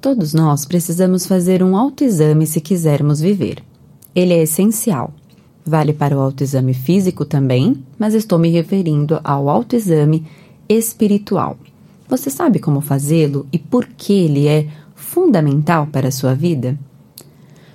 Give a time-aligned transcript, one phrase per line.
[0.00, 3.64] Todos nós precisamos fazer um autoexame se quisermos viver.
[4.14, 5.12] Ele é essencial.
[5.66, 10.24] Vale para o autoexame físico também, mas estou me referindo ao autoexame
[10.68, 11.58] espiritual.
[12.08, 16.78] Você sabe como fazê-lo e por que ele é fundamental para a sua vida?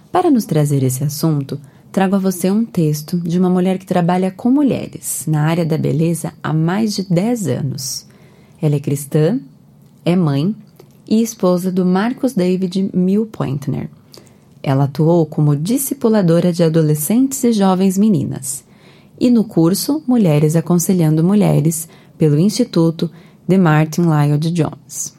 [0.10, 1.60] Para nos trazer esse assunto,
[1.92, 5.78] trago a você um texto de uma mulher que trabalha com mulheres na área da
[5.78, 8.08] beleza há mais de 10 anos.
[8.62, 9.42] Ela é cristã,
[10.06, 10.56] é mãe
[11.08, 13.90] e esposa do Marcos David Milpointner.
[14.62, 18.64] Ela atuou como discipuladora de adolescentes e jovens meninas,
[19.20, 23.12] e no curso Mulheres Aconselhando Mulheres, pelo Instituto
[23.48, 25.14] de Martin Lloyd Jones.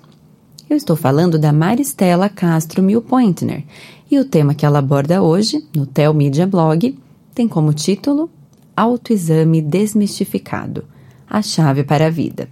[0.68, 3.64] Eu estou falando da Maristela Castro Milpointner,
[4.10, 6.98] e o tema que ela aborda hoje, no Tel Media Blog,
[7.34, 8.30] tem como título
[8.76, 10.84] Autoexame Desmistificado
[11.28, 12.48] A Chave para a Vida.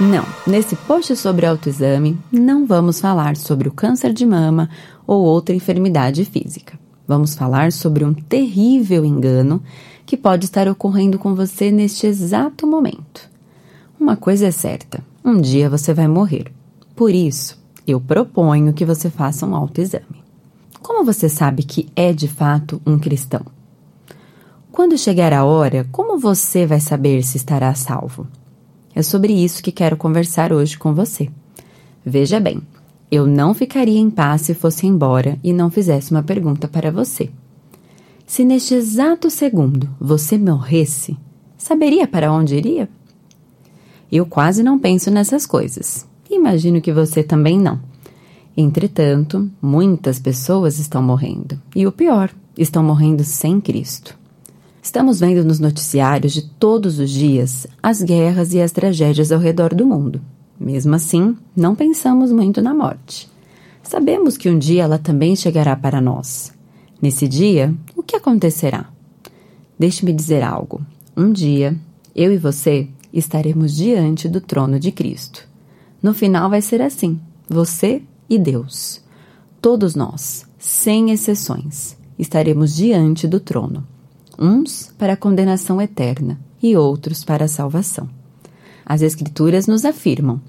[0.00, 4.70] Não, nesse post sobre autoexame não vamos falar sobre o câncer de mama
[5.04, 6.78] ou outra enfermidade física.
[7.04, 9.60] Vamos falar sobre um terrível engano
[10.06, 13.28] que pode estar ocorrendo com você neste exato momento.
[13.98, 16.52] Uma coisa é certa: um dia você vai morrer.
[16.94, 20.22] Por isso, eu proponho que você faça um autoexame.
[20.80, 23.44] Como você sabe que é de fato um cristão?
[24.70, 28.28] Quando chegar a hora, como você vai saber se estará salvo?
[28.98, 31.30] É sobre isso que quero conversar hoje com você.
[32.04, 32.60] Veja bem,
[33.08, 37.30] eu não ficaria em paz se fosse embora e não fizesse uma pergunta para você.
[38.26, 41.16] Se neste exato segundo você morresse,
[41.56, 42.88] saberia para onde iria?
[44.10, 46.04] Eu quase não penso nessas coisas.
[46.28, 47.78] Imagino que você também não.
[48.56, 51.56] Entretanto, muitas pessoas estão morrendo.
[51.72, 54.17] E o pior, estão morrendo sem Cristo.
[54.88, 59.74] Estamos vendo nos noticiários de todos os dias as guerras e as tragédias ao redor
[59.74, 60.18] do mundo.
[60.58, 63.28] Mesmo assim, não pensamos muito na morte.
[63.82, 66.54] Sabemos que um dia ela também chegará para nós.
[67.02, 68.88] Nesse dia, o que acontecerá?
[69.78, 70.80] Deixe-me dizer algo.
[71.14, 71.76] Um dia,
[72.16, 75.46] eu e você estaremos diante do trono de Cristo.
[76.02, 79.02] No final vai ser assim: você e Deus.
[79.60, 83.86] Todos nós, sem exceções, estaremos diante do trono
[84.38, 88.08] uns para a condenação eterna e outros para a salvação.
[88.84, 90.40] As Escrituras nos afirmam,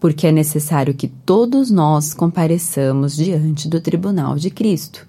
[0.00, 5.06] porque é necessário que todos nós compareçamos diante do tribunal de Cristo,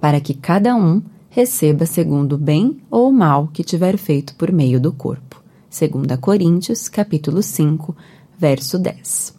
[0.00, 4.50] para que cada um receba segundo o bem ou o mal que tiver feito por
[4.50, 5.42] meio do corpo.
[5.70, 7.94] 2 Coríntios, capítulo 5,
[8.38, 9.34] verso 10.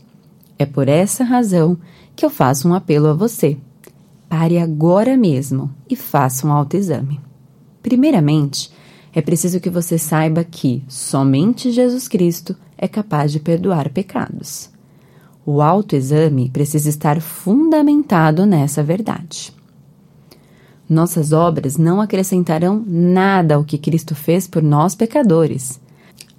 [0.60, 1.78] É por essa razão
[2.16, 3.58] que eu faço um apelo a você.
[4.30, 7.27] Pare agora mesmo e faça um autoexame.
[7.88, 8.70] Primeiramente,
[9.14, 14.70] é preciso que você saiba que somente Jesus Cristo é capaz de perdoar pecados.
[15.46, 19.54] O autoexame precisa estar fundamentado nessa verdade.
[20.90, 25.80] Nossas obras não acrescentarão nada ao que Cristo fez por nós pecadores.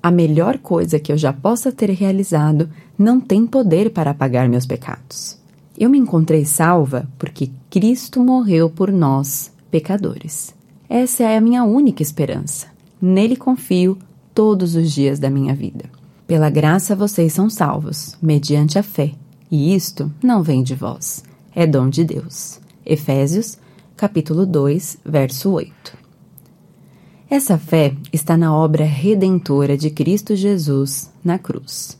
[0.02, 4.66] A melhor coisa que eu já possa ter realizado não tem poder para apagar meus
[4.66, 5.38] pecados.
[5.78, 10.57] Eu me encontrei salva porque Cristo morreu por nós, pecadores.
[10.90, 12.68] Essa é a minha única esperança.
[13.00, 13.98] Nele confio
[14.32, 15.84] todos os dias da minha vida.
[16.26, 19.12] Pela graça vocês são salvos, mediante a fé,
[19.50, 21.22] e isto não vem de vós,
[21.54, 22.58] é dom de Deus.
[22.86, 23.58] Efésios,
[23.98, 25.72] capítulo 2, verso 8.
[27.28, 31.98] Essa fé está na obra redentora de Cristo Jesus na cruz,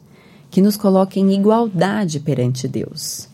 [0.50, 3.28] que nos coloca em igualdade perante Deus.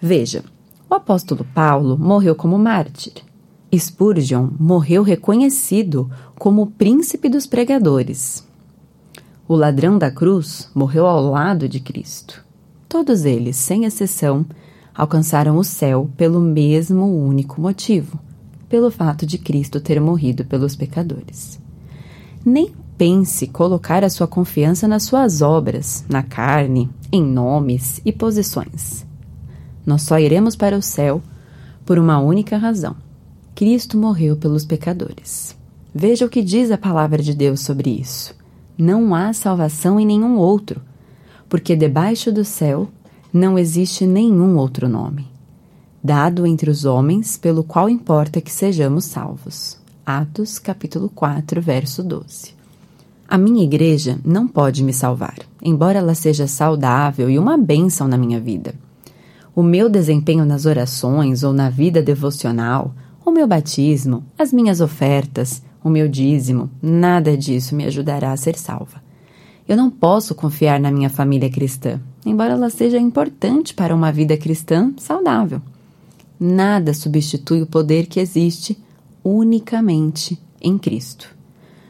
[0.00, 0.42] Veja,
[0.88, 3.22] o apóstolo Paulo morreu como mártir
[3.78, 8.46] Spurgeon morreu reconhecido como o príncipe dos pregadores.
[9.46, 12.44] O ladrão da cruz morreu ao lado de Cristo.
[12.88, 14.46] Todos eles, sem exceção,
[14.94, 18.18] alcançaram o céu pelo mesmo único motivo,
[18.68, 21.58] pelo fato de Cristo ter morrido pelos pecadores.
[22.44, 29.04] Nem pense colocar a sua confiança nas suas obras, na carne, em nomes e posições.
[29.84, 31.20] Nós só iremos para o céu
[31.84, 32.96] por uma única razão:
[33.54, 35.56] Cristo morreu pelos pecadores.
[35.94, 38.34] Veja o que diz a palavra de Deus sobre isso.
[38.76, 40.82] Não há salvação em nenhum outro,
[41.48, 42.88] porque debaixo do céu
[43.32, 45.28] não existe nenhum outro nome,
[46.02, 49.78] dado entre os homens pelo qual importa que sejamos salvos.
[50.04, 52.54] Atos, capítulo 4, verso 12.
[53.28, 58.18] A minha igreja não pode me salvar, embora ela seja saudável e uma bênção na
[58.18, 58.74] minha vida.
[59.54, 62.92] O meu desempenho nas orações ou na vida devocional
[63.24, 68.56] o meu batismo, as minhas ofertas, o meu dízimo, nada disso me ajudará a ser
[68.56, 69.02] salva.
[69.66, 74.36] Eu não posso confiar na minha família cristã, embora ela seja importante para uma vida
[74.36, 75.62] cristã saudável.
[76.38, 78.76] Nada substitui o poder que existe
[79.22, 81.34] unicamente em Cristo.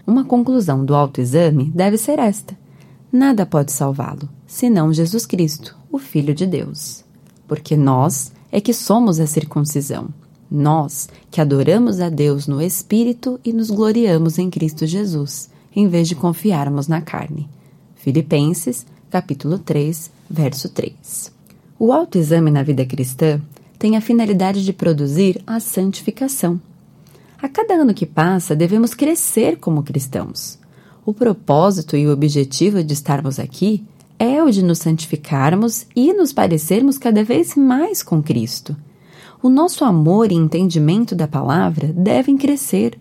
[0.07, 2.57] Uma conclusão do autoexame deve ser esta:
[3.11, 7.05] nada pode salvá-lo, senão Jesus Cristo, o Filho de Deus.
[7.49, 10.09] Porque nós é que somos a circuncisão.
[10.51, 16.09] Nós que adoramos a Deus no Espírito e nos gloriamos em Cristo Jesus, em vez
[16.09, 17.49] de confiarmos na carne.
[17.97, 21.33] Filipenses, capítulo 3, verso 3.
[21.79, 23.41] O autoexame na vida cristã
[23.79, 26.61] tem a finalidade de produzir a santificação.
[27.41, 30.59] A cada ano que passa, devemos crescer como cristãos.
[31.05, 33.85] O propósito e o objetivo de estarmos aqui
[34.19, 38.75] é o de nos santificarmos e nos parecermos cada vez mais com Cristo.
[39.45, 42.99] O nosso amor e entendimento da palavra devem crescer.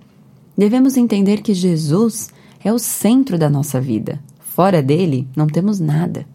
[0.57, 2.31] Devemos entender que Jesus
[2.61, 4.19] é o centro da nossa vida.
[4.41, 6.27] Fora dele, não temos nada.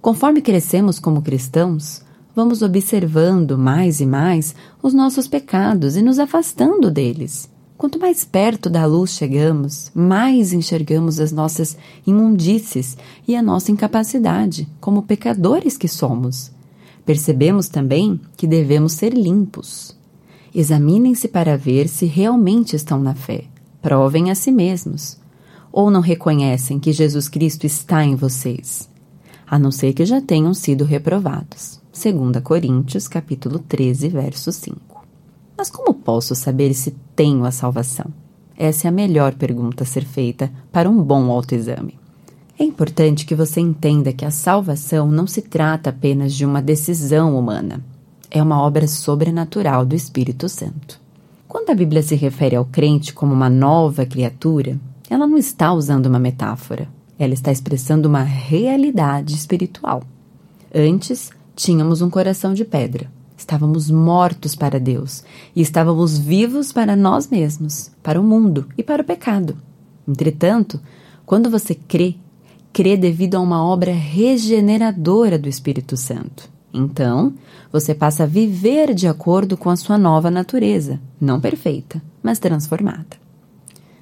[0.00, 2.02] Conforme crescemos como cristãos,
[2.34, 7.48] vamos observando mais e mais os nossos pecados e nos afastando deles.
[7.78, 12.96] Quanto mais perto da luz chegamos, mais enxergamos as nossas imundícies
[13.28, 16.50] e a nossa incapacidade, como pecadores que somos.
[17.04, 19.96] Percebemos também que devemos ser limpos.
[20.54, 23.44] Examinem-se para ver se realmente estão na fé.
[23.80, 25.18] Provem a si mesmos.
[25.72, 28.88] Ou não reconhecem que Jesus Cristo está em vocês,
[29.46, 31.80] a não ser que já tenham sido reprovados.
[31.92, 35.06] 2 Coríntios, capítulo 13, verso 5.
[35.56, 38.06] Mas como posso saber se tenho a salvação?
[38.56, 42.01] Essa é a melhor pergunta a ser feita para um bom autoexame.
[42.62, 47.36] É importante que você entenda que a salvação não se trata apenas de uma decisão
[47.36, 47.84] humana.
[48.30, 51.00] É uma obra sobrenatural do Espírito Santo.
[51.48, 54.78] Quando a Bíblia se refere ao crente como uma nova criatura,
[55.10, 56.86] ela não está usando uma metáfora.
[57.18, 60.04] Ela está expressando uma realidade espiritual.
[60.72, 65.24] Antes, tínhamos um coração de pedra, Estávamos mortos para Deus
[65.56, 69.56] e estávamos vivos para nós mesmos, para o mundo e para o pecado.
[70.06, 70.80] Entretanto,
[71.26, 72.14] quando você crê,
[72.72, 76.50] crê devido a uma obra regeneradora do Espírito Santo.
[76.72, 77.34] Então,
[77.70, 83.20] você passa a viver de acordo com a sua nova natureza, não perfeita, mas transformada.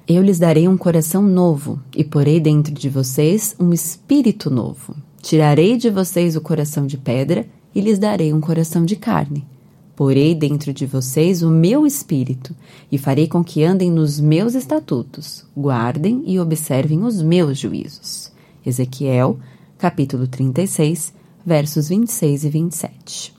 [0.07, 4.95] Eu lhes darei um coração novo e porei dentro de vocês um espírito novo.
[5.21, 7.45] Tirarei de vocês o coração de pedra
[7.75, 9.45] e lhes darei um coração de carne.
[9.95, 12.55] Porei dentro de vocês o meu espírito,
[12.91, 18.30] e farei com que andem nos meus estatutos, guardem e observem os meus juízos.
[18.65, 19.39] Ezequiel,
[19.77, 21.13] capítulo 36,
[21.45, 23.33] versos 26 e 27.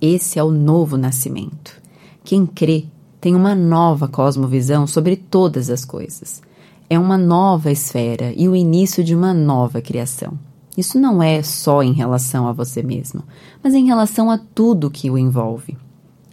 [0.00, 1.80] Esse é o novo nascimento.
[2.22, 2.84] Quem crê
[3.20, 6.42] tem uma nova cosmovisão sobre todas as coisas.
[6.88, 10.38] É uma nova esfera e o início de uma nova criação.
[10.76, 13.22] Isso não é só em relação a você mesmo,
[13.62, 15.76] mas em relação a tudo que o envolve.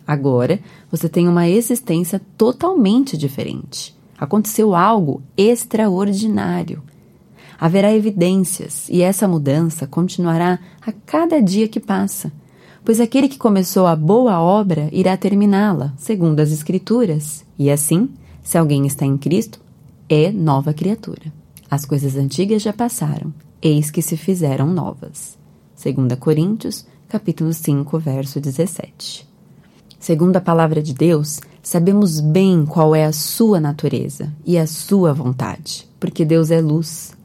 [0.06, 0.60] Agora,
[0.92, 3.96] você tem uma existência totalmente diferente.
[4.18, 6.84] Aconteceu algo extraordinário.
[7.60, 12.32] Haverá evidências e essa mudança continuará a cada dia que passa,
[12.84, 17.46] pois aquele que começou a boa obra irá terminá-la, segundo as Escrituras.
[17.58, 18.10] E assim,
[18.42, 19.60] se alguém está em Cristo,
[20.10, 21.32] é nova criatura.
[21.70, 25.38] As coisas antigas já passaram, eis que se fizeram novas.
[25.82, 29.28] 2 Coríntios, capítulo 5, verso 17.
[30.00, 35.14] Segundo a palavra de Deus, sabemos bem qual é a sua natureza e a sua
[35.14, 37.16] vontade, porque Deus é luz.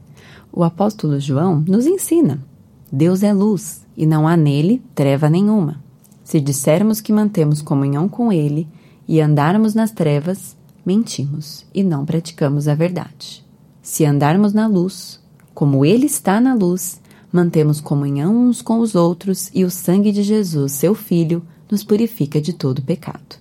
[0.58, 2.44] O apóstolo João nos ensina:
[2.90, 5.80] Deus é luz e não há nele treva nenhuma.
[6.24, 8.66] Se dissermos que mantemos comunhão com ele
[9.06, 13.46] e andarmos nas trevas, mentimos e não praticamos a verdade.
[13.80, 15.20] Se andarmos na luz,
[15.54, 17.00] como Ele está na luz,
[17.32, 22.40] mantemos comunhão uns com os outros e o sangue de Jesus, seu Filho, nos purifica
[22.40, 23.36] de todo pecado.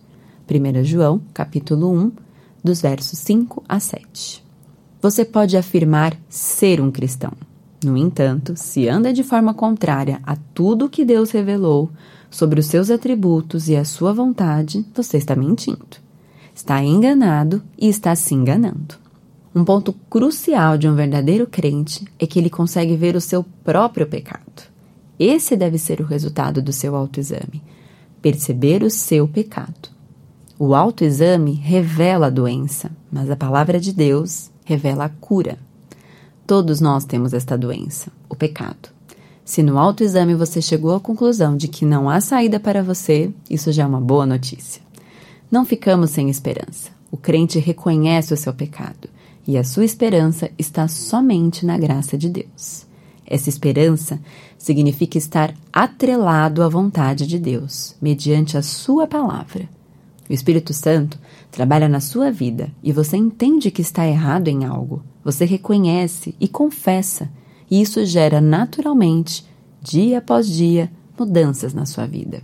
[0.47, 2.11] 1 João, capítulo 1,
[2.63, 4.46] dos versos 5 a 7.
[5.07, 7.31] Você pode afirmar ser um cristão.
[7.81, 11.89] No entanto, se anda de forma contrária a tudo que Deus revelou
[12.29, 15.95] sobre os seus atributos e a sua vontade, você está mentindo.
[16.53, 18.95] Está enganado e está se enganando.
[19.55, 24.07] Um ponto crucial de um verdadeiro crente é que ele consegue ver o seu próprio
[24.07, 24.63] pecado.
[25.17, 27.63] Esse deve ser o resultado do seu autoexame:
[28.21, 29.87] perceber o seu pecado.
[30.59, 35.57] O autoexame revela a doença, mas a palavra de Deus revela a cura.
[36.45, 38.89] Todos nós temos esta doença, o pecado.
[39.45, 43.71] Se no autoexame você chegou à conclusão de que não há saída para você, isso
[43.71, 44.81] já é uma boa notícia.
[45.49, 46.91] Não ficamos sem esperança.
[47.09, 49.07] O crente reconhece o seu pecado
[49.47, 52.85] e a sua esperança está somente na graça de Deus.
[53.25, 54.19] Essa esperança
[54.57, 59.69] significa estar atrelado à vontade de Deus, mediante a Sua palavra.
[60.29, 61.17] O Espírito Santo
[61.51, 65.03] trabalha na sua vida e você entende que está errado em algo.
[65.23, 67.29] Você reconhece e confessa,
[67.69, 69.45] e isso gera naturalmente,
[69.81, 72.41] dia após dia, mudanças na sua vida.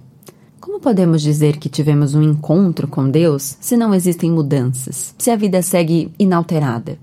[0.59, 5.35] Como podemos dizer que tivemos um encontro com Deus se não existem mudanças, se a
[5.35, 6.97] vida segue inalterada?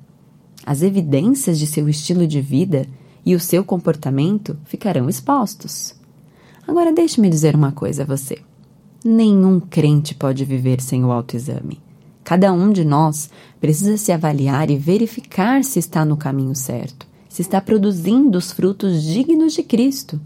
[0.64, 2.86] As evidências de seu estilo de vida
[3.24, 5.94] e o seu comportamento ficarão expostos.
[6.66, 8.38] Agora, deixe-me dizer uma coisa a você.
[9.02, 11.80] Nenhum crente pode viver sem o autoexame.
[12.22, 17.40] Cada um de nós precisa se avaliar e verificar se está no caminho certo, se
[17.40, 20.20] está produzindo os frutos dignos de Cristo.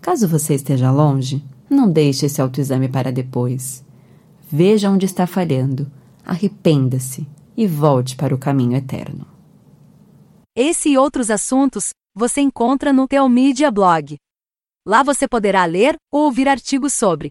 [0.00, 3.84] Caso você esteja longe, não deixe esse autoexame para depois.
[4.50, 5.86] Veja onde está falhando,
[6.24, 9.24] arrependa-se e volte para o caminho eterno.
[10.54, 14.16] Esse e outros assuntos você encontra no Teomídia Blog.
[14.84, 17.30] Lá você poderá ler ou ouvir artigos sobre